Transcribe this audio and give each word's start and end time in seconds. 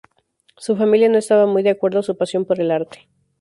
Su 0.57 0.75
familia 0.77 1.09
no 1.09 1.19
estaba 1.19 1.45
muy 1.45 1.61
de 1.61 1.69
acuerdo 1.69 1.99
a 1.99 2.01
su 2.01 2.17
pasión 2.17 2.43
por 2.43 2.59
el 2.59 2.71
arte. 2.71 3.07